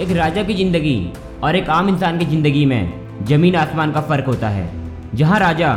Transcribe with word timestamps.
एक 0.00 0.10
राजा 0.10 0.42
की 0.42 0.54
ज़िंदगी 0.54 1.12
और 1.42 1.56
एक 1.56 1.68
आम 1.70 1.88
इंसान 1.88 2.18
की 2.18 2.24
ज़िंदगी 2.24 2.64
में 2.66 3.24
ज़मीन 3.26 3.54
आसमान 3.56 3.92
का 3.92 4.00
फ़र्क 4.00 4.26
होता 4.26 4.48
है। 4.48 4.68
जहाँ 5.14 5.38
राजा 5.40 5.70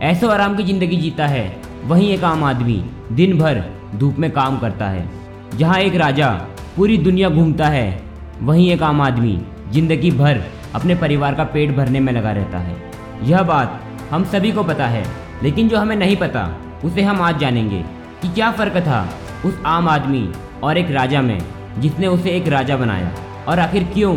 ऐसो 0.00 0.28
आराम 0.28 0.54
की 0.56 0.62
ज़िंदगी 0.62 0.96
जीता 0.96 1.26
है, 1.26 1.56
वहीं 1.84 2.10
एक 2.10 2.24
आम 2.24 2.44
आदमी 2.44 2.76
दिन 3.12 3.36
भर 3.38 3.62
धूप 3.94 4.18
में 4.18 4.30
काम 4.30 4.58
करता 4.58 4.88
है। 4.88 5.08
जहाँ 5.56 5.78
एक 5.78 5.94
राजा 5.94 6.30
पूरी 6.76 6.98
दुनिया 6.98 7.28
घूमता 7.28 7.68
है, 7.68 8.02
वहीं 8.42 8.70
एक 8.72 8.82
आम 8.82 9.00
आदमी 9.00 9.38
ज़िंदगी 9.72 10.10
भर 10.12 10.40
अपने 10.74 10.94
परिवार 10.94 11.34
का 11.34 11.44
पेट 11.46 11.74
भरने 11.76 12.00
में 12.00 12.12
लगा 12.12 12.32
रहता 12.32 12.58
है। 12.58 12.76
यह 13.22 13.42
बात 13.42 13.80
हम 14.10 14.24
सभी 14.26 14.52
को 14.52 14.64
पता 14.64 14.86
है, 14.86 15.04
लेकिन 15.42 15.68
जो 15.68 15.78
हमें 15.78 15.96
नहीं 15.96 16.16
पता, 16.16 16.48
उसे 16.84 17.02
हम 17.02 17.22
आज 17.22 17.38
जानेंगे 17.40 17.84
कि 18.22 18.28
क्या 18.30 18.52
फ़र्क 18.52 18.76
था 18.78 19.06
उस 19.44 19.60
आम 19.66 19.88
आदमी 19.88 20.28
और 20.62 20.78
एक 20.78 20.90
राजा 20.92 21.22
में 21.22 21.38
जिसने 21.78 22.06
उसे 22.06 22.30
एक 22.30 22.48
राजा 22.48 22.76
बनाया। 22.76 23.12
और 23.48 23.58
आखिर 23.58 23.84
क्यों? 23.84 24.14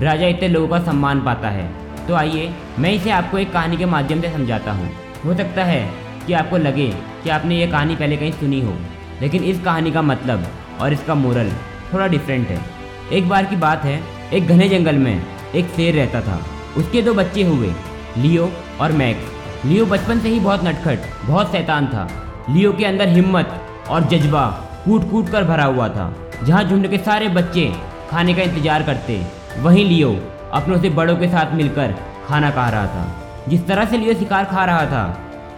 राजा 0.00 0.26
इतने 0.26 0.48
लोगों 0.48 0.68
का 0.68 0.78
सम्मान 0.82 1.20
पाता 1.20 1.48
है। 1.48 1.66
तो 2.06 2.14
आइए, 2.14 2.52
मैं 2.78 2.92
इसे 2.92 3.10
आपको 3.10 3.38
एक 3.38 3.52
कहानी 3.52 3.76
के 3.76 3.86
माध्यम 3.86 4.20
से 4.20 4.30
समझाता 4.30 4.72
हूँ। 4.72 4.88
हो 5.24 5.34
सकता 5.34 5.64
है 5.64 5.82
कि 6.26 6.32
आपको 6.32 6.56
लगे 6.56 6.88
कि 7.24 7.30
आपने 7.30 7.56
ये 7.56 7.66
कहानी 7.66 7.96
पहले 7.96 8.16
कहीं 8.16 8.32
सुनी 8.32 8.60
हो, 8.60 8.74
लेकिन 9.20 9.44
इस 9.44 9.60
कहानी 9.64 9.92
का 9.92 10.02
मतलब 10.02 10.46
और 10.80 10.92
इसका 10.92 11.14
मोरल 11.14 11.50
थोड़ा 11.92 12.06
डिफरेंट 12.06 12.48
है। 12.48 12.58
एक 13.12 13.28
बार 13.28 13.44
की 13.44 13.56
बात 13.58 13.84
है, 13.84 14.00
एक 14.32 14.48
घने 14.48 14.68
जंगल 14.68 14.96
में 14.96 15.22
एक 15.54 15.66
शेर 15.66 15.94
रहता 15.94 16.20
था। 16.20 16.40
उसके 16.76 17.02
दो 17.02 17.14
बच्चे 17.14 17.42
हुए, 17.42 17.72
लियो 18.18 18.50
और 18.80 18.92
मैक्स 18.92 19.64
लियो 19.64 19.86
बचपन 19.86 20.20
से 20.20 20.28
ही 20.28 20.40
बहुत 20.40 20.64
नटखट, 20.64 20.98
बहुत 21.26 21.52
शैतान 21.52 21.86
था। 21.86 22.08
लियो 22.50 22.72
के 22.72 22.84
अंदर 22.84 23.08
हिम्मत 23.08 23.60
और 23.90 24.08
जज्बा 24.08 24.44
कूट 24.84 25.10
कूट 25.10 25.28
कर 25.28 25.44
भरा 25.44 25.64
हुआ 25.64 25.88
था, 25.88 26.14
जहाँ 26.42 26.64
झुंड 26.64 26.88
के 26.90 26.98
सारे 26.98 27.28
बच्चे 27.30 27.72
खाने 28.12 28.34
का 28.34 28.42
इंतज़ार 28.42 28.82
करते। 28.82 29.20
वहीं 29.60 29.84
लियो 29.84 30.10
अपनों 30.54 30.80
से 30.80 30.88
बड़ों 30.92 31.16
के 31.16 31.28
साथ 31.28 31.54
मिलकर 31.54 31.94
खाना 32.26 32.50
खा 32.50 32.68
रहा 32.68 32.86
था। 32.86 33.44
जिस 33.48 33.66
तरह 33.66 33.84
से 33.84 33.98
लियो 33.98 34.14
शिकार 34.14 34.44
खा 34.44 34.64
रहा 34.64 34.84
था, 34.86 35.04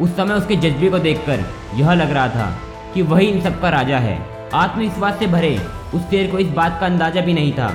उस 0.01 0.17
समय 0.17 0.35
उसके 0.35 0.57
जज्बे 0.59 0.91
को 0.91 0.99
देखकर 0.99 1.45
यह 1.77 1.93
लग 1.93 2.11
रहा 2.11 2.29
था 2.29 2.47
कि 2.95 3.03
वही 3.05 3.27
इन 3.27 3.41
सबका 3.41 3.69
राजा 3.71 3.99
है। 3.99 4.19
आत्मविश्वास 4.55 5.19
से 5.19 5.27
भरे 5.29 5.59
उस 5.95 6.03
शेर 6.11 6.31
को 6.31 6.39
इस 6.39 6.49
बात 6.53 6.79
का 6.81 6.87
अंदाज़ा 6.87 7.21
भी 7.21 7.33
नहीं 7.33 7.53
था 7.53 7.69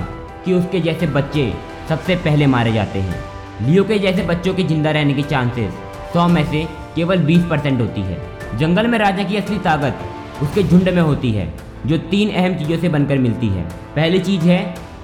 कि 0.46 0.54
उसके 0.54 0.80
जैसे 0.80 1.08
बच्चे 1.10 1.52
सबसे 1.90 2.16
पहले 2.18 2.48
मारे 2.48 2.72
जाते 2.74 3.00
हैं। 3.00 3.20
लियो 3.62 3.84
के 3.84 4.00
जैसे 4.00 4.24
बच्चों 4.26 4.54
के 4.54 4.64
ज़िंदा 4.64 4.92
रहने 4.92 5.14
की 5.14 5.24
चांसेस 5.26 5.74
सौ 6.14 6.28
में 6.28 6.44
से 6.46 6.64
केवल 6.96 7.20
बीस 7.24 7.44
परसेंट 7.50 7.82
होती 7.82 8.02
है। 8.02 8.18
जंगल 8.58 8.88
में 8.88 8.98
राजा 9.00 9.24
की 9.24 9.38
असली 9.38 9.58
ताकत 9.60 10.42
उसके 10.44 10.64
झुंड 10.64 10.90
में 10.90 11.02
होती 11.02 11.32
है, 11.32 11.48
जो 11.86 11.98
तीन 12.10 12.30
अहम 12.32 12.56
चीज़ों 12.56 12.78
से 12.78 12.90
बनकर 12.90 13.18
मिलती 13.18 13.48
है। 13.48 13.68
पहली 14.00 14.20
चीज़ 14.20 14.42
है 14.42 14.58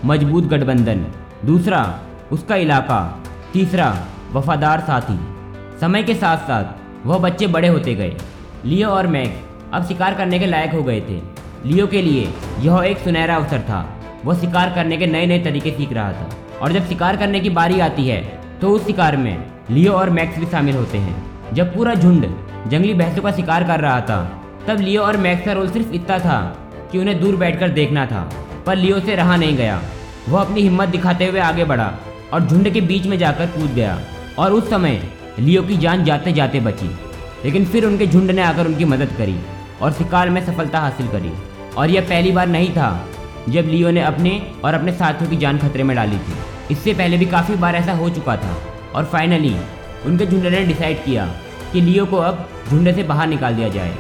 मज़बूत 0.05 0.43
गठबंधन। 0.43 0.99
दूसरा, 1.45 1.79
उसका 2.31 2.55
इलाका। 2.55 2.99
तीसरा, 3.53 3.88
वफादार 4.33 4.79
साथी। 4.79 5.17
समय 5.79 6.03
के 6.03 6.13
साथ 6.15 6.38
साथ 6.38 7.07
वह 7.07 7.17
बच्चे 7.17 7.47
बड़े 7.47 7.67
होते 7.67 7.95
गए। 7.95 8.16
लियो 8.66 8.89
और 8.89 9.07
मैक्स 9.07 9.73
अब 9.73 9.85
शिकार 9.85 10.13
करने 10.13 10.39
के 10.39 10.45
लायक 10.45 10.73
हो 10.73 10.83
गए 10.83 11.01
थे। 11.01 11.19
लियो 11.66 11.88
के 11.88 12.01
लिए 12.01 12.31
यह 12.59 12.81
एक 12.85 12.97
सुनहरा 12.97 13.35
अवसर 13.35 13.59
था। 13.59 13.81
वह 14.25 14.39
शिकार 14.39 14.71
करने 14.73 14.97
के 14.97 15.07
नए 15.07 15.25
नए 15.25 15.39
तरीके 15.39 15.71
सीख 15.71 15.93
रहा 15.93 16.11
था। 16.11 16.29
और 16.61 16.71
जब 16.71 16.88
शिकार 16.88 17.17
करने 17.17 17.39
की 17.39 17.49
बारी 17.49 17.79
आती 17.79 18.07
है 18.07 18.21
तो 18.61 18.69
उस 18.69 18.85
शिकार 18.85 19.17
में 19.17 19.38
लियो 19.71 19.93
और 19.93 20.09
मैक्स 20.09 20.39
भी 20.39 20.45
शामिल 20.45 20.75
होते 20.75 20.97
हैं। 20.97 21.16
जब 21.53 21.75
पूरा 21.75 21.93
झुंड 21.95 22.29
जंगली 22.67 22.93
भैंसों 22.93 23.21
का 23.21 23.31
शिकार 23.31 23.63
कर 23.63 23.79
रहा 23.79 23.99
था, 24.01 24.23
तब 24.67 24.79
लियो 24.79 25.01
और 25.01 25.17
मैक्स 25.17 25.45
का 25.45 25.51
रोल 25.51 25.69
सिर्फ़ 25.71 25.93
इतना 25.93 26.19
था 26.19 26.39
कि 26.91 26.97
उन्हें 26.97 27.19
दूर 27.21 27.35
बैठकर 27.35 27.69
देखना 27.71 28.05
था। 28.05 28.29
पर 28.66 28.75
लियो 28.75 28.99
से 28.99 29.16
रहा 29.16 29.35
नहीं 29.35 29.58
गया। 29.58 29.81
वह 30.30 30.41
अपनी 30.41 30.61
हिम्मत 30.61 30.89
दिखाते 30.89 31.25
हुए 31.25 31.39
आगे 31.39 31.63
बढ़ा 31.63 31.91
और 32.33 32.47
झुंड 32.47 32.69
के 32.69 32.81
बीच 32.81 33.05
में 33.05 33.17
जाकर 33.17 33.47
कूद 33.47 33.73
गया 33.73 33.99
और 34.39 34.53
उस 34.53 34.69
समय 34.69 35.02
लियो 35.39 35.63
की 35.63 35.77
जान 35.77 36.03
जाते 36.03 36.31
जाते 36.33 36.59
बची। 36.59 36.89
लेकिन 37.45 37.66
फिर 37.66 37.85
उनके 37.85 38.07
झुंड 38.07 38.31
ने 38.31 38.41
आकर 38.41 38.67
उनकी 38.67 38.85
मदद 38.85 39.13
करी 39.17 39.35
और 39.81 39.91
शिकार 39.94 40.29
में 40.29 40.45
सफलता 40.45 40.79
हासिल 40.79 41.07
करी। 41.07 41.31
और 41.78 41.89
यह 41.89 42.01
पहली 42.01 42.31
बार 42.31 42.47
नहीं 42.47 42.69
था 42.69 42.89
जब 43.50 43.66
लियो 43.66 43.91
ने 43.91 44.01
अपने 44.01 44.31
और 44.66 44.73
अपने 44.73 44.91
साथियों 44.91 45.29
की 45.29 45.38
जान 45.38 45.57
खतरे 45.57 45.84
में 45.84 45.95
डाली 45.95 46.18
थी। 46.18 46.34
इससे 46.72 46.94
पहले 46.94 47.18
भी 47.18 47.25
काफ़ी 47.25 47.56
बार 47.56 47.75
ऐसा 47.75 47.94
हो 47.94 48.09
चुका 48.09 48.35
था 48.38 48.56
और 48.95 49.06
फाइनली 49.06 49.56
उनके 50.06 50.25
झुंड 50.25 50.45
ने 50.45 50.63
डिसाइड 50.66 51.03
किया 51.06 51.25
कि 51.73 51.81
लियो 51.81 52.06
को 52.06 52.18
अब 52.18 52.47
झुंड 52.69 52.94
से 52.95 53.03
बाहर 53.03 53.28
निकाल 53.28 53.56
दिया 53.56 53.69
जाए। 53.69 53.95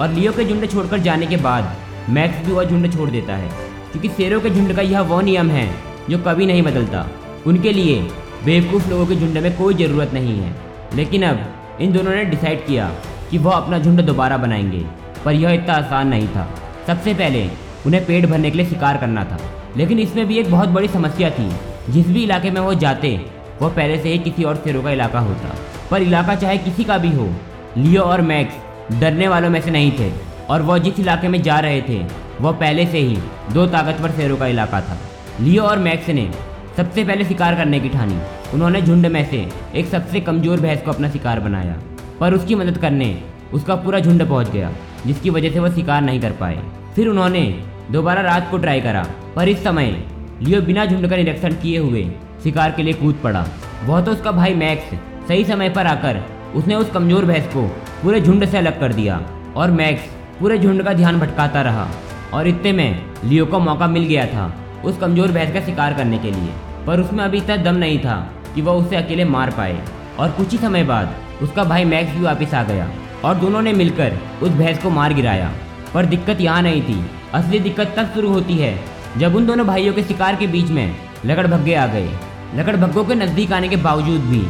और 0.00 0.08
लियो 0.08 0.32
के 0.32 0.44
झुंड 0.44 0.70
छोड़कर 0.70 0.98
जाने 0.98 1.26
के 1.26 1.36
बाद 1.36 1.76
मैक्स 2.10 2.46
भी 2.46 2.52
वह 2.52 2.64
झुंड 2.64 2.92
छोड़ 2.94 3.10
देता 3.10 3.36
है। 3.36 3.69
क्योंकि 3.92 4.08
शेरों 4.08 4.40
के 4.40 4.50
झुंड 4.50 4.76
का 4.76 4.82
यह 4.82 5.00
वो 5.00 5.20
नियम 5.20 5.50
है, 5.50 5.74
जो 6.10 6.18
कभी 6.18 6.46
नहीं 6.46 6.62
बदलता। 6.62 7.06
उनके 7.46 7.72
लिए 7.72 8.02
बेवकूफ़ 8.44 8.90
लोगों 8.90 9.06
के 9.06 9.14
झुंड 9.14 9.38
में 9.38 9.58
कोई 9.58 9.74
ज़रूरत 9.74 10.10
नहीं 10.14 10.38
है। 10.38 10.54
लेकिन 10.94 11.22
अब 11.22 11.52
इन 11.80 11.92
दोनों 11.92 12.12
ने 12.12 12.24
डिसाइड 12.24 12.66
किया 12.66 12.90
कि 13.30 13.38
वह 13.38 13.52
अपना 13.52 13.78
झुंड 13.78 14.00
दोबारा 14.00 14.36
बनाएँगे, 14.36 14.86
पर 15.24 15.32
यह 15.32 15.50
इतना 15.50 15.74
आसान 15.74 16.08
नहीं 16.08 16.28
था। 16.28 16.50
सबसे 16.86 17.14
पहले 17.14 17.50
उन्हें 17.86 18.06
पेट 18.06 18.26
भरने 18.26 18.50
के 18.50 18.56
लिए 18.56 18.66
शिकार 18.66 18.96
करना 18.96 19.24
था। 19.24 19.38
लेकिन 19.76 19.98
इसमें 19.98 20.26
भी 20.26 20.38
एक 20.38 20.50
बहुत 20.50 20.68
बड़ी 20.68 20.88
समस्या 20.88 21.30
थी। 21.30 21.50
जिस 21.92 22.08
भी 22.08 22.22
इलाके 22.22 22.50
में 22.50 22.60
वो 22.60 22.74
जाते 22.74 23.26
वह 23.62 23.68
पहले 23.68 23.98
से 23.98 24.08
ही 24.08 24.18
किसी 24.18 24.44
और 24.44 24.56
शेरों 24.56 24.82
का 24.82 24.90
इलाका 24.90 25.18
होता। 25.18 25.56
पर 25.90 26.02
इलाका 26.02 26.34
चाहे 26.34 26.58
किसी 26.58 26.84
का 26.84 26.98
भी 26.98 27.10
हो, 27.10 27.30
लियो 27.76 28.02
और 28.02 28.20
मैक्स 28.20 28.54
डरने 29.00 29.28
वालों 29.28 29.50
में 29.50 29.60
से 29.60 29.70
नहीं 29.70 29.92
थे, 29.92 30.12
और 30.50 30.62
वह 30.62 30.78
जिस 30.78 31.00
इलाके 31.00 31.28
में 31.28 31.42
जा 31.42 31.58
रहे 31.58 31.82
थे 31.82 32.29
वह 32.40 32.52
पहले 32.52 32.86
से 32.86 32.98
ही 32.98 33.16
दो 33.54 33.66
ताकतवर 33.68 34.10
शेरों 34.12 34.36
का 34.36 34.46
इलाका 34.46 34.80
था। 34.80 34.96
लियो 35.40 35.62
और 35.62 35.78
मैक्स 35.78 36.08
ने 36.10 36.30
सबसे 36.76 37.04
पहले 37.04 37.24
शिकार 37.24 37.54
करने 37.54 37.80
की 37.80 37.88
ठानी। 37.88 38.18
उन्होंने 38.54 38.80
झुंड 38.82 39.06
में 39.06 39.24
से 39.30 39.46
एक 39.74 39.86
सबसे 39.86 40.20
कमज़ोर 40.20 40.60
भैंस 40.60 40.82
को 40.82 40.90
अपना 40.90 41.10
शिकार 41.10 41.40
बनाया। 41.40 41.76
पर 42.20 42.34
उसकी 42.34 42.54
मदद 42.54 42.78
करने 42.78 43.16
उसका 43.52 43.74
पूरा 43.76 43.98
झुंड 44.00 44.26
पहुँच 44.28 44.50
गया, 44.50 44.70
जिसकी 45.06 45.30
वजह 45.30 45.50
से 45.50 45.60
वह 45.60 45.74
शिकार 45.74 46.02
नहीं 46.02 46.20
कर 46.20 46.32
पाए। 46.40 46.58
फिर 46.96 47.08
उन्होंने 47.08 47.42
दोबारा 47.90 48.22
रात 48.22 48.50
को 48.50 48.58
ट्राई 48.58 48.80
करा, 48.80 49.06
पर 49.36 49.48
इस 49.48 49.62
समय 49.64 49.96
लियो 50.42 50.60
बिना 50.62 50.84
झुंड 50.86 51.08
का 51.10 51.16
निरीक्षण 51.16 51.54
किए 51.62 51.78
हुए 51.78 52.04
शिकार 52.42 52.70
के 52.72 52.82
लिए 52.82 52.92
कूद 52.94 53.20
पड़ा। 53.22 53.46
वह 53.84 54.00
तो 54.00 54.12
उसका 54.12 54.32
भाई 54.32 54.54
मैक्स 54.56 54.94
सही 55.28 55.44
समय 55.44 55.68
पर 55.70 55.86
आकर 55.86 56.22
उसने 56.56 56.74
उस 56.74 56.90
कमज़ोर 56.90 57.24
भैंस 57.24 57.46
को 57.46 57.66
पूरे 58.02 58.20
झुंड 58.20 58.44
से 58.44 58.58
अलग 58.58 58.80
कर 58.80 58.92
दिया 58.92 59.20
और 59.56 59.70
मैक्स 59.72 60.08
पूरे 60.40 60.58
झुंड 60.58 60.82
का 60.82 60.92
ध्यान 60.92 61.18
भटकाता 61.20 61.62
रहा। 61.62 61.88
और 62.34 62.48
इतने 62.48 62.72
में 62.72 63.04
लियो 63.24 63.46
को 63.46 63.58
मौका 63.60 63.86
मिल 63.88 64.04
गया 64.04 64.26
था 64.26 64.52
उस 64.84 64.98
कमज़ोर 64.98 65.32
भैंस 65.32 65.52
का 65.54 65.60
शिकार 65.60 65.94
करने 65.94 66.18
के 66.18 66.30
लिए। 66.30 66.52
पर 66.86 67.00
उसमें 67.00 67.24
अभी 67.24 67.38
इतना 67.38 67.56
दम 67.62 67.76
नहीं 67.76 67.98
था 67.98 68.16
कि 68.54 68.62
वह 68.62 68.72
उसे 68.74 68.96
अकेले 68.96 69.24
मार 69.26 69.50
पाए। 69.50 69.80
और 70.18 70.30
कुछ 70.30 70.52
ही 70.52 70.58
समय 70.58 70.84
बाद 70.84 71.14
उसका 71.42 71.64
भाई 71.64 71.84
मैक्स 71.84 72.14
भी 72.14 72.22
वापस 72.22 72.54
आ 72.54 72.62
गया 72.62 72.88
और 73.24 73.34
दोनों 73.34 73.62
ने 73.62 73.72
मिलकर 73.72 74.16
उस 74.42 74.50
भैंस 74.52 74.82
को 74.82 74.90
मार 74.90 75.14
गिराया। 75.14 75.50
पर 75.94 76.06
दिक्कत 76.06 76.40
यहाँ 76.40 76.62
नहीं 76.62 76.82
थी। 76.82 77.04
असली 77.34 77.58
दिक्कत 77.60 77.94
तब 77.96 78.10
शुरू 78.14 78.28
होती 78.28 78.56
है 78.56 78.78
जब 79.18 79.36
उन 79.36 79.46
दोनों 79.46 79.66
भाइयों 79.66 79.94
के 79.94 80.02
शिकार 80.02 80.36
के 80.36 80.46
बीच 80.46 80.70
में 80.70 80.96
लकड़ 81.26 81.46
भग्गे 81.46 81.74
आ 81.74 81.86
गए। 81.86 82.08
लकड़ 82.54 82.76
भग्गों 82.76 83.04
के 83.04 83.14
नज़दीक 83.14 83.52
आने 83.52 83.68
के 83.68 83.76
बावजूद 83.78 84.20
भी 84.22 84.42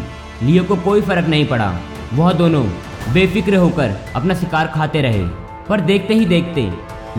लियो 0.42 0.64
को 0.64 0.76
कोई 0.78 1.00
फ़र्क 1.00 1.28
नहीं 1.28 1.46
पड़ा। 1.46 1.72
वह 2.14 2.32
दोनों 2.32 2.64
बेफिक्र 3.12 3.56
होकर 3.56 3.94
अपना 4.16 4.34
शिकार 4.34 4.66
खाते 4.66 5.02
रहे। 5.02 5.24
पर 5.68 5.80
देखते 5.82 6.14
ही 6.14 6.24
देखते 6.26 6.62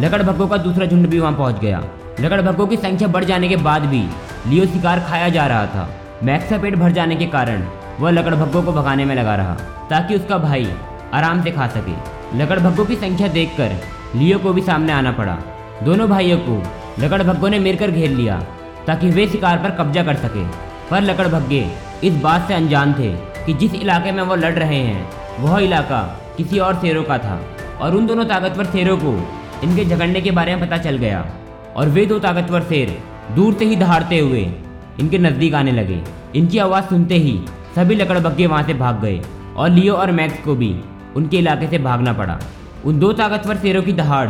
लकड़ 0.02 0.22
भग्गों 0.24 0.48
का 0.48 0.58
दूसरा 0.58 0.86
झुंड 0.86 1.08
भी 1.08 1.20
वहाँ 1.20 1.34
पहुँच 1.34 1.60
गया। 1.60 1.82
लकड़ 2.20 2.42
भग्गों 2.42 2.66
की 2.68 2.78
संख्या 2.78 3.08
बढ़ 3.08 3.24
जाने 3.24 3.48
के 3.50 3.56
बाद 3.58 3.82
भी 3.82 4.00
लियो 4.48 4.66
शिकार 4.66 5.00
खाया 5.00 5.28
जा 5.30 5.46
रहा 5.48 5.66
था। 5.66 5.88
मैक्स 6.24 6.50
का 6.50 6.58
पेट 6.58 6.76
भर 6.76 6.92
जाने 6.92 7.16
के 7.16 7.26
कारण 7.26 7.64
वह 8.00 8.12
लकड़ 8.12 8.34
भग्गों 8.36 8.62
को 8.64 8.72
भगाने 8.72 9.06
में 9.06 9.16
लगा 9.16 9.36
रहा, 9.36 9.54
ताकि 9.90 10.16
उसका 10.16 10.38
भाई 10.38 10.68
आराम 11.14 11.44
से 11.44 11.52
खा 11.52 11.68
सके। 11.68 11.94
लकड़ 12.38 12.60
भग्गों 12.60 12.86
की 12.86 12.96
संख्या 12.96 13.28
देखकर 13.28 13.76
लियो 14.16 14.40
को 14.40 14.54
भी 14.54 14.62
सामने 14.62 14.94
आना 14.94 15.12
पड़ा। 15.12 15.38
दोनों 15.84 16.08
भाइयों 16.10 16.38
को 16.40 16.62
लकड़ 17.00 17.22
भग्गों 17.24 17.50
ने 17.50 17.60
मिलकर 17.60 17.92
घेर 17.92 18.10
लिया, 18.10 18.40
ताकि 18.88 19.10
वे 19.10 19.28
शिकार 19.28 19.58
पर 19.58 19.72
कब्जा 19.76 20.04
कर 20.04 20.16
सके। 20.16 20.46
पर 20.90 21.02
लकड़ 21.02 21.28
भग्गे 21.28 21.66
इस 22.04 22.14
बात 22.14 22.48
से 22.48 22.54
अनजान 22.54 22.94
थे 22.94 23.12
कि 23.46 23.54
जिस 23.54 23.76
इलाके 23.76 24.12
में 24.12 24.24
वो 24.24 24.36
लड़ 24.36 24.54
रहे 24.54 24.80
हैं, 24.80 25.10
वह 25.40 25.60
इलाका 25.60 26.02
किसी 26.38 26.60
और 26.60 26.76
शेरों 26.76 27.04
का 27.04 27.18
था, 27.18 27.40
और 27.82 27.96
उन 27.96 28.08
दोनों 28.08 28.26
ताकतवर 28.26 28.66
शेरों 28.66 28.98
को 28.98 29.14
इनके 29.64 29.86
झगड़ने 29.86 30.22
के 30.22 30.32
बारे 30.32 30.56
में 30.56 30.66
पता 30.66 30.78
चल 30.78 30.98
गया 30.98 31.26
और 31.78 31.90
वे 31.90 32.06
दो 32.06 32.20
ताकतवर 32.20 32.62
शेर 32.64 32.98
दूर 33.36 33.54
से 33.54 33.66
ही 33.66 33.76
दहाड़ते 33.76 34.20
हुए 34.20 34.42
इनके 35.00 35.18
नज़दीक 35.18 35.54
आने 35.56 35.72
लगे। 35.72 36.02
इनकी 36.36 36.58
आवाज़ 36.58 36.86
सुनते 36.86 37.16
ही 37.16 37.40
सभी 37.76 37.96
लकड़बग्गे 37.96 38.46
वहाँ 38.48 38.64
से 38.64 38.74
भाग 38.74 39.02
गए 39.02 39.22
और 39.56 39.70
लियो 39.70 39.94
और 39.94 40.12
मैक्स 40.12 40.44
को 40.44 40.56
भी 40.56 40.74
उनके 41.16 41.38
इलाके 41.38 41.68
से 41.68 41.78
भागना 41.80 42.14
पड़ा। 42.14 42.40
उन 42.86 43.00
दो 43.00 43.12
ताकतवर 43.14 43.58
शेरों 43.58 43.84
की 43.84 43.94
दहाड़ 43.94 44.30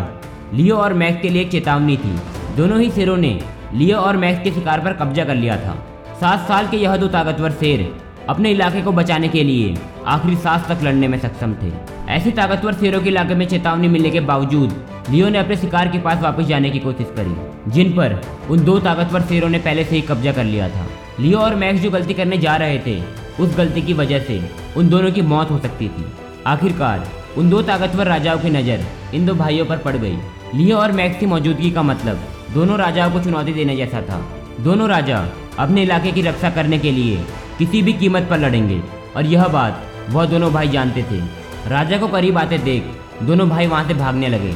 लियो 0.54 0.78
और 0.78 0.94
मैक्स 0.94 1.22
के 1.22 1.30
लिए 1.30 1.46
चेतावनी 1.46 1.98
थी। 1.98 2.16
दोनों 2.58 2.80
ही 2.80 2.90
शेरों 2.92 3.18
ने 3.18 3.40
लियो 3.74 3.98
और 3.98 4.18
मैक्स 4.18 4.44
के 4.44 4.52
शिकार 4.52 4.80
पर 4.80 4.94
कब्जा 4.94 5.26
कर 5.26 5.36
लिया 5.36 5.58
था। 5.58 5.76
सात 6.22 6.48
साल 6.48 6.68
के 6.68 6.78
यह 6.78 6.96
दो 6.98 7.08
ताकतवर 7.08 7.52
शेर 7.52 7.92
अपने 8.30 8.52
इलाके 8.52 8.82
को 8.82 8.92
बचाने 8.92 9.28
के 9.28 9.44
लिए 9.44 9.76
आखिरी 10.08 10.36
सांस 10.38 10.68
तक 10.68 10.84
लड़ने 10.84 11.08
में 11.08 11.20
सक्षम 11.20 11.54
थे। 11.62 11.72
ऐसे 12.10 12.32
ताकतवर 12.32 12.74
शेरों 12.74 13.02
के 13.02 13.10
इलाके 13.10 13.36
में 13.36 13.46
चेतावनी 13.48 13.88
मिलने 13.88 14.10
के 14.10 14.20
बावजूद 14.22 14.72
लियो 15.10 15.30
ने 15.30 15.38
अपने 15.38 15.56
शिकार 15.58 15.88
के 15.88 16.00
पास 16.00 16.20
वापस 16.22 16.46
जाने 16.46 16.70
की 16.70 16.80
कोशिश 16.80 17.08
करी, 17.16 17.72
जिन 17.72 17.92
पर 17.92 18.22
उन 18.50 18.64
दो 18.66 18.78
ताकतवर 18.80 19.22
शेरों 19.22 19.50
ने 19.50 19.60
पहले 19.60 19.84
से 19.84 19.96
ही 19.96 20.02
कब्जा 20.02 20.32
कर 20.32 20.44
लिया 20.44 20.70
था। 20.70 20.86
लियो 21.20 21.40
और 21.40 21.56
मैक्स 21.56 21.82
जो 21.82 21.90
गलती 21.92 22.14
करने 22.14 22.38
जा 22.38 22.56
रहे 22.56 22.78
थे, 22.80 23.02
उस 23.40 23.56
गलती 23.58 23.82
की 23.82 23.94
वजह 23.94 24.20
से 24.20 24.42
उन 24.78 24.90
दोनों 24.90 25.12
की 25.12 25.22
मौत 25.24 25.52
हो 25.52 25.58
सकती 25.60 25.88
थी। 25.88 26.06
आखिरकार, 26.48 27.08
उन 27.38 27.50
दो 27.50 27.62
ताकतवर 27.62 28.08
राजाओं 28.08 28.40
की 28.40 28.50
नज़र 28.50 28.86
इन 29.14 29.26
दो 29.26 29.34
भाइयों 29.36 29.66
पर 29.66 29.78
पड़ 29.80 29.96
गई। 29.96 30.18
लियो 30.56 30.78
और 30.78 30.92
मैक्स 30.92 31.20
की 31.20 31.26
मौजूदगी 31.26 31.72
का 31.72 31.84
मतलब 31.84 32.24
दोनों 32.54 32.78
राजाओं 32.78 33.12
को 33.12 33.20
चुनौती 33.20 33.54
देने 33.54 33.76
जैसा 33.76 34.02
था। 34.02 34.22
दोनों 34.60 34.90
राजा 34.90 35.26
अपने 35.60 35.84
इलाके 35.84 36.12
की 36.12 36.22
रक्षा 36.22 36.50
करने 36.50 36.80
के 36.80 36.92
लिए 36.92 37.24
किसी 37.58 37.82
भी 37.82 37.94
कीमत 37.94 38.28
पर 38.30 38.40
लड़ेंगे, 38.40 38.82
और 39.16 39.26
यह 39.26 39.48
बात 39.50 39.88
वह 40.10 40.26
दोनों 40.26 40.52
भाई 40.54 40.68
जानते 40.70 41.04
थे। 41.04 41.20
राजा 41.70 41.98
को 41.98 42.08
करीब 42.08 42.38
आते 42.38 42.58
देख 42.60 42.84
दोनों 43.24 43.50
भाई 43.50 43.68
वहाँ 43.68 43.88
से 43.88 43.94
भागने 43.94 44.28
लगे। 44.30 44.54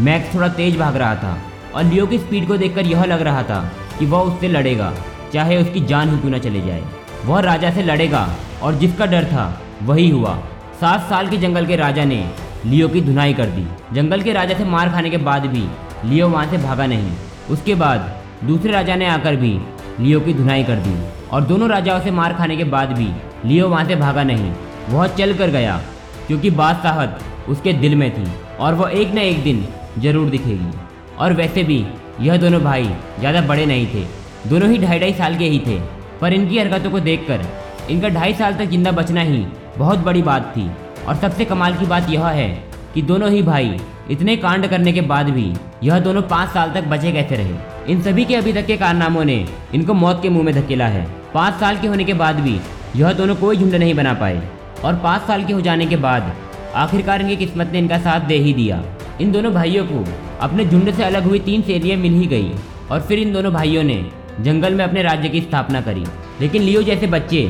मैक्स 0.00 0.34
थोड़ा 0.34 0.48
तेज 0.50 0.76
भाग 0.78 0.96
रहा 0.96 1.14
था 1.16 1.38
और 1.74 1.84
लियो 1.84 2.06
की 2.06 2.18
स्पीड 2.18 2.46
को 2.48 2.56
देखकर 2.56 2.86
यह 2.86 3.04
लग 3.04 3.22
रहा 3.22 3.42
था 3.42 3.60
कि 3.98 4.06
वह 4.06 4.18
उससे 4.20 4.48
लड़ेगा, 4.48 4.92
चाहे 5.32 5.56
उसकी 5.56 5.80
जान 5.86 6.10
ही 6.10 6.18
क्यों 6.18 6.30
न 6.30 6.38
चले 6.38 6.60
जाए। 6.60 6.82
वह 7.24 7.40
राजा 7.40 7.70
से 7.70 7.82
लड़ेगा 7.82 8.28
और 8.62 8.74
जिसका 8.74 9.06
डर 9.06 9.24
था, 9.24 9.60
वही 9.82 10.08
हुआ। 10.10 10.36
सात 10.80 11.08
साल 11.08 11.28
के 11.28 11.36
जंगल 11.36 11.66
के 11.66 11.76
राजा 11.76 12.04
ने 12.04 12.24
लियो 12.66 12.88
की 12.88 13.00
धुनाई 13.00 13.34
कर 13.34 13.46
दी। 13.48 13.66
जंगल 13.94 14.22
के 14.22 14.32
राजा 14.32 14.54
से 14.54 14.64
मार 14.66 14.88
खाने 14.88 15.10
के 15.10 15.16
बाद 15.18 15.46
भी 15.46 15.66
लियो 16.04 16.28
वहाँ 16.28 16.46
से 16.50 16.58
भागा 16.58 16.86
नहीं। 16.86 17.12
उसके 17.50 17.74
बाद 17.74 18.10
दूसरे 18.44 18.72
राजा 18.72 18.96
ने 18.96 19.06
आकर 19.08 19.36
भी 19.36 19.58
लियो 20.00 20.20
की 20.20 20.34
धुनाई 20.34 20.64
कर 20.64 20.76
दी 20.76 20.94
और 21.28 21.44
दोनों 21.44 21.68
राजाओं 21.68 22.00
से 22.00 22.10
मार 22.12 22.32
खाने 22.34 22.56
के 22.56 22.64
बाद 22.66 22.92
भी 22.92 23.08
लियो 23.44 23.68
वहाँ 23.68 23.84
से 23.84 23.96
भागा 23.96 24.22
नहीं। 24.24 24.52
वह 24.88 25.06
चल 25.08 25.34
कर 25.34 25.50
गया, 25.50 25.80
क्योंकि 26.26 26.50
बादशाहत 26.52 27.18
उसके 27.48 27.72
दिल 27.74 27.94
में 27.94 28.10
थी 28.10 28.30
और 28.58 28.74
वह 28.74 28.90
एक 28.92 29.14
न 29.14 29.18
एक 29.18 29.42
दिन 29.44 29.66
ज़रूर 29.98 30.28
दिखेगी। 30.30 30.70
और 31.18 31.32
वैसे 31.32 31.64
भी, 31.64 31.84
यह 32.20 32.36
दोनों 32.36 32.60
भाई 32.60 32.88
ज़्यादा 33.18 33.40
बड़े 33.42 33.66
नहीं 33.66 33.86
थे। 33.86 34.04
दोनों 34.48 34.70
ही 34.70 34.78
ढाई 34.78 34.98
ढाई 34.98 35.12
साल 35.12 35.36
के 35.38 35.44
ही 35.44 35.58
थे। 35.58 35.78
पर 36.20 36.32
इनकी 36.32 36.58
हरकतों 36.58 36.90
को 36.90 37.00
देखकर, 37.00 37.44
इनका 37.90 38.08
ढाई 38.10 38.34
साल 38.34 38.54
तक 38.54 38.64
ज़िंदा 38.64 38.92
बचना 38.92 39.20
ही 39.22 39.44
बहुत 39.78 39.98
बड़ी 39.98 40.22
बात 40.22 40.52
थी। 40.56 40.70
और 41.06 41.16
सबसे 41.16 41.44
कमाल 41.44 41.74
की 41.74 41.86
बात 41.86 42.10
यह 42.10 42.26
है 42.26 42.48
कि 42.94 43.02
दोनों 43.02 43.30
ही 43.30 43.42
भाई 43.42 43.76
इतने 44.10 44.36
कांड 44.36 44.66
करने 44.66 44.92
के 44.92 45.00
बाद 45.02 45.28
भी 45.30 45.52
यह 45.82 45.98
दोनों 46.00 46.22
पाँच 46.24 46.48
साल 46.48 46.70
तक 46.74 46.84
बचे 46.88 47.12
कैसे 47.12 47.36
रहे? 47.36 47.54
इन 47.92 48.00
सभी 48.02 48.24
के 48.24 48.34
अभी 48.36 48.52
तक 48.52 48.66
के 48.66 48.76
कारनामों 48.76 49.24
ने 49.24 49.44
इनको 49.74 49.94
मौत 49.94 50.22
के 50.22 50.28
मुँह 50.28 50.44
में 50.44 50.54
धकेला 50.54 50.86
है। 50.86 51.06
पाँच 51.34 51.54
साल 51.54 51.78
के 51.78 51.86
होने 51.86 52.04
के 52.04 52.14
बाद 52.14 52.40
भी 52.40 52.58
यह 52.96 53.12
दोनों 53.12 53.34
कोई 53.36 53.56
झुंड 53.56 53.74
नहीं 53.74 53.94
बना 53.94 54.14
पाए। 54.14 54.42
और 54.84 54.94
पाँच 54.94 55.22
साल 55.22 55.44
के 55.44 55.52
हो 55.52 55.60
जाने 55.60 55.86
के 55.86 55.96
बाद 55.96 56.32
आखिरकार 56.76 57.20
इनकी 57.20 57.36
किस्मत 57.36 57.70
ने 57.72 57.78
इनका 57.78 57.98
साथ 57.98 58.20
दे 58.20 58.36
ही 58.36 58.52
दिया। 58.52 58.82
इन 59.20 59.30
दोनों 59.32 59.52
भाइयों 59.52 59.84
को 59.86 60.04
अपने 60.40 60.64
झुंड 60.64 60.90
से 60.94 61.02
अलग 61.04 61.24
हुई 61.24 61.38
तीन 61.40 61.62
सहेलियाँ 61.62 61.96
मिल 61.98 62.12
ही 62.14 62.26
गई 62.26 62.52
और 62.90 63.00
फिर 63.00 63.18
इन 63.18 63.32
दोनों 63.32 63.52
भाइयों 63.52 63.82
ने 63.84 64.04
जंगल 64.40 64.74
में 64.74 64.84
अपने 64.84 65.02
राज्य 65.02 65.28
की 65.28 65.40
स्थापना 65.40 65.80
करी। 65.80 66.04
लेकिन 66.40 66.62
लियो 66.62 66.82
जैसे 66.82 67.06
बच्चे 67.08 67.42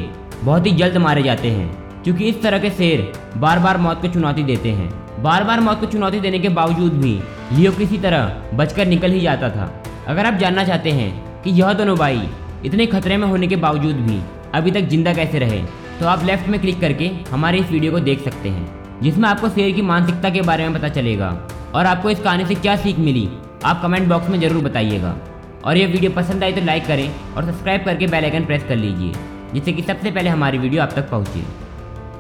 बहुत 0.43 0.67
ही 0.67 0.71
जल्द 0.73 0.97
मारे 0.99 1.23
जाते 1.23 1.49
हैं, 1.49 1.69
क्योंकि 2.05 2.25
इस 2.25 2.41
तरह 2.43 2.59
के 2.59 2.71
शेर 2.71 3.13
बार 3.37 3.59
बार 3.59 3.79
मौत 3.79 4.01
को 4.03 4.09
चुनौती 4.09 4.43
देते 4.45 4.71
हैं। 4.71 4.89
बार 5.23 5.45
बार 5.45 5.61
मौत 5.61 5.81
को 5.81 5.87
चुनौती 5.87 6.21
देने 6.21 6.39
के 6.39 6.49
बावजूद 6.51 6.93
भी 6.95 7.13
लियो 7.53 7.73
किसी 7.73 7.99
तरह 7.99 8.57
बचकर 8.57 8.87
निकल 8.87 9.13
ही 9.13 9.21
जाता 9.21 9.51
था। 9.51 9.71
अगर 10.09 10.27
आप 10.27 10.39
जानना 10.41 10.65
चाहते 10.65 10.91
हैं 10.93 11.43
कि 11.43 11.51
यह 11.53 11.73
दोनों 11.75 11.97
भाई 11.97 12.29
इतने 12.65 12.87
खतरे 12.87 13.17
में 13.17 13.27
होने 13.29 13.47
के 13.47 13.57
बावजूद 13.59 13.97
भी 14.07 14.21
अभी 14.55 14.71
तक 14.71 14.89
ज़िंदा 14.89 15.15
कैसे 15.15 15.39
रहे 15.39 15.63
तो 16.01 16.07
आप 16.07 16.25
लेफ़्ट 16.25 16.49
में 16.49 16.61
क्लिक 16.61 16.81
करके 16.81 17.11
हमारे 17.31 17.59
इस 17.59 17.71
वीडियो 17.71 17.93
को 17.93 18.01
देख 18.01 18.25
सकते 18.25 18.49
हैं, 18.49 18.67
जिसमें 19.03 19.29
आपको 19.29 19.49
शेर 19.51 19.71
की 19.75 19.83
मानसिकता 19.85 20.31
के 20.31 20.43
बारे 20.43 20.69
में 20.69 20.75
पता 20.75 20.89
चलेगा। 20.91 21.31
और 21.75 21.87
आपको 21.87 22.11
इस 22.11 22.21
कहानी 22.21 22.45
से 22.47 22.55
क्या 22.57 22.77
सीख 22.77 22.99
मिली, 22.99 23.29
आप 23.65 23.81
कमेंट 23.83 24.09
बॉक्स 24.09 24.29
में 24.29 24.39
ज़रूर 24.41 24.63
बताइएगा। 24.65 25.17
और 25.65 25.77
ये 25.77 25.87
वीडियो 25.87 26.11
पसंद 26.13 26.45
आई 26.45 26.53
तो 26.53 26.61
लाइक 26.65 26.87
करें 26.87 27.09
और 27.37 27.45
सब्सक्राइब 27.45 27.85
करके 27.85 28.07
बेल 28.07 28.25
आइकन 28.25 28.45
प्रेस 28.45 28.65
कर 28.69 28.77
लीजिए, 28.77 29.13
जिससे 29.55 29.73
कि 29.73 29.83
सबसे 29.83 30.11
पहले 30.11 30.31
हमारी 30.31 30.59
वीडियो 30.59 30.83
आप 30.83 30.93
तक 30.93 31.11
पहुँचे। 31.11 31.45